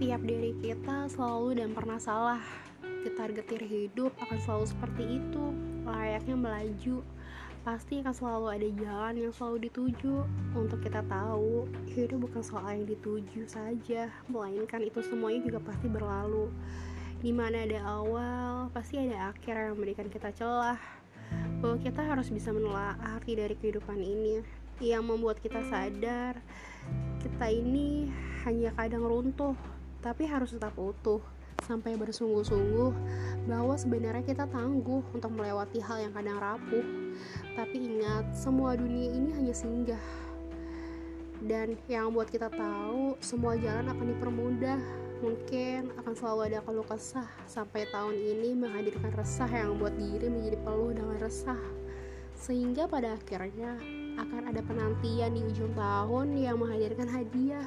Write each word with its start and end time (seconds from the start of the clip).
diri 0.00 0.56
kita 0.58 1.06
selalu 1.06 1.62
dan 1.62 1.70
pernah 1.70 2.02
salah. 2.02 2.42
Kita 2.82 3.30
getir 3.30 3.62
hidup 3.62 4.10
akan 4.18 4.38
selalu 4.42 4.66
seperti 4.66 5.04
itu. 5.22 5.44
Layaknya 5.86 6.34
melaju 6.34 6.96
pasti 7.64 8.02
akan 8.02 8.12
selalu 8.12 8.46
ada 8.52 8.68
jalan 8.74 9.14
yang 9.14 9.32
selalu 9.32 9.70
dituju. 9.70 10.26
Untuk 10.58 10.82
kita 10.82 11.06
tahu 11.06 11.70
hidup 11.94 12.26
bukan 12.26 12.42
soal 12.42 12.74
yang 12.74 12.88
dituju 12.90 13.46
saja 13.46 14.10
melainkan 14.26 14.82
itu 14.82 14.98
semuanya 15.06 15.46
juga 15.46 15.60
pasti 15.62 15.86
berlalu. 15.86 16.50
Di 17.22 17.30
mana 17.30 17.62
ada 17.62 17.80
awal 17.86 18.74
pasti 18.74 18.98
ada 18.98 19.30
akhir 19.30 19.54
yang 19.54 19.78
memberikan 19.78 20.10
kita 20.10 20.34
celah. 20.34 20.80
Bahwa 21.62 21.78
kita 21.80 22.02
harus 22.02 22.28
bisa 22.34 22.50
menelaah 22.50 22.98
arti 23.14 23.38
dari 23.38 23.54
kehidupan 23.54 24.00
ini. 24.02 24.42
Yang 24.82 25.04
membuat 25.06 25.38
kita 25.38 25.62
sadar 25.70 26.42
kita 27.24 27.48
ini 27.48 28.12
hanya 28.44 28.68
kadang 28.76 29.08
runtuh 29.08 29.56
tapi 30.04 30.28
harus 30.28 30.52
tetap 30.52 30.76
utuh 30.76 31.24
sampai 31.64 31.96
bersungguh-sungguh 31.96 32.92
bahwa 33.48 33.72
sebenarnya 33.72 34.20
kita 34.20 34.44
tangguh 34.52 35.00
untuk 35.16 35.32
melewati 35.32 35.80
hal 35.80 36.04
yang 36.04 36.12
kadang 36.12 36.36
rapuh. 36.36 36.84
Tapi 37.56 37.76
ingat, 37.80 38.36
semua 38.36 38.76
dunia 38.76 39.08
ini 39.08 39.32
hanya 39.32 39.56
singgah. 39.56 40.04
Dan 41.40 41.80
yang 41.88 42.12
buat 42.12 42.28
kita 42.28 42.52
tahu, 42.52 43.16
semua 43.24 43.56
jalan 43.56 43.88
akan 43.88 44.06
dipermudah. 44.12 44.80
Mungkin 45.24 45.88
akan 46.04 46.12
selalu 46.12 46.40
ada 46.52 46.60
keluh 46.60 46.84
kesah 46.84 47.28
sampai 47.48 47.88
tahun 47.88 48.12
ini 48.12 48.52
menghadirkan 48.60 49.08
resah 49.16 49.48
yang 49.48 49.72
membuat 49.72 49.96
diri 49.96 50.28
menjadi 50.28 50.58
peluh 50.60 50.92
dengan 50.92 51.16
resah. 51.16 51.60
Sehingga 52.36 52.84
pada 52.84 53.16
akhirnya 53.16 53.80
akan 54.20 54.52
ada 54.52 54.60
penantian 54.60 55.32
di 55.32 55.40
ujung 55.48 55.72
tahun 55.72 56.36
yang 56.36 56.60
menghadirkan 56.60 57.08
hadiah 57.08 57.64